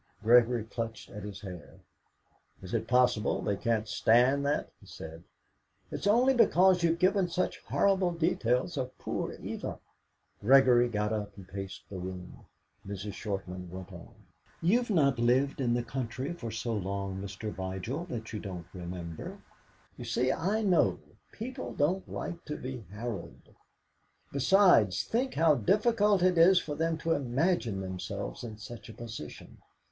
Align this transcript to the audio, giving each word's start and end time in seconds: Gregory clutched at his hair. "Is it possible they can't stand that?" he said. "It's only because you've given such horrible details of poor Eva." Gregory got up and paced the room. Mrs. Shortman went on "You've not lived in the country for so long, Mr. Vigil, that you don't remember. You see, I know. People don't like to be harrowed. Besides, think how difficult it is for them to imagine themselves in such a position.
Gregory 0.23 0.63
clutched 0.63 1.11
at 1.11 1.21
his 1.21 1.41
hair. 1.41 1.75
"Is 2.63 2.73
it 2.73 2.87
possible 2.87 3.39
they 3.43 3.55
can't 3.55 3.87
stand 3.87 4.43
that?" 4.47 4.71
he 4.79 4.87
said. 4.87 5.23
"It's 5.91 6.07
only 6.07 6.33
because 6.33 6.81
you've 6.81 6.97
given 6.97 7.27
such 7.27 7.59
horrible 7.65 8.09
details 8.11 8.77
of 8.77 8.97
poor 8.97 9.33
Eva." 9.33 9.77
Gregory 10.41 10.89
got 10.89 11.13
up 11.13 11.37
and 11.37 11.47
paced 11.47 11.83
the 11.87 11.99
room. 11.99 12.47
Mrs. 12.83 13.13
Shortman 13.13 13.69
went 13.69 13.93
on 13.93 14.15
"You've 14.59 14.89
not 14.89 15.19
lived 15.19 15.61
in 15.61 15.75
the 15.75 15.83
country 15.83 16.33
for 16.33 16.49
so 16.49 16.73
long, 16.73 17.21
Mr. 17.21 17.51
Vigil, 17.53 18.05
that 18.05 18.33
you 18.33 18.39
don't 18.39 18.65
remember. 18.73 19.37
You 19.97 20.05
see, 20.05 20.31
I 20.31 20.63
know. 20.63 20.97
People 21.31 21.75
don't 21.75 22.09
like 22.11 22.43
to 22.45 22.57
be 22.57 22.85
harrowed. 22.91 23.53
Besides, 24.31 25.03
think 25.03 25.35
how 25.35 25.53
difficult 25.53 26.23
it 26.23 26.39
is 26.39 26.57
for 26.59 26.73
them 26.73 26.97
to 26.97 27.11
imagine 27.11 27.81
themselves 27.81 28.43
in 28.43 28.57
such 28.57 28.89
a 28.89 28.93
position. 28.93 29.59